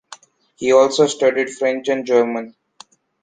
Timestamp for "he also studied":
0.55-1.51